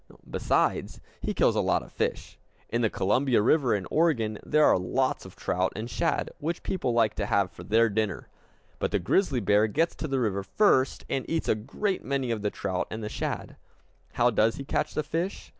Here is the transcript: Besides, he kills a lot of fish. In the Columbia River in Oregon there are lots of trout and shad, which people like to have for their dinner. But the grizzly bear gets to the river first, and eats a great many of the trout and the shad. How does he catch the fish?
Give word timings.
Besides, 0.27 0.99
he 1.21 1.35
kills 1.35 1.55
a 1.55 1.61
lot 1.61 1.83
of 1.83 1.91
fish. 1.91 2.39
In 2.69 2.81
the 2.81 2.89
Columbia 2.89 3.39
River 3.43 3.75
in 3.75 3.85
Oregon 3.91 4.39
there 4.43 4.65
are 4.65 4.79
lots 4.79 5.25
of 5.27 5.35
trout 5.35 5.71
and 5.75 5.87
shad, 5.87 6.31
which 6.39 6.63
people 6.63 6.91
like 6.91 7.13
to 7.17 7.27
have 7.27 7.51
for 7.51 7.63
their 7.63 7.87
dinner. 7.87 8.27
But 8.79 8.89
the 8.89 8.97
grizzly 8.97 9.41
bear 9.41 9.67
gets 9.67 9.93
to 9.97 10.07
the 10.07 10.19
river 10.19 10.41
first, 10.41 11.05
and 11.07 11.23
eats 11.29 11.47
a 11.47 11.53
great 11.53 12.03
many 12.03 12.31
of 12.31 12.41
the 12.41 12.49
trout 12.49 12.87
and 12.89 13.03
the 13.03 13.09
shad. 13.09 13.57
How 14.13 14.31
does 14.31 14.55
he 14.55 14.63
catch 14.65 14.95
the 14.95 15.03
fish? 15.03 15.49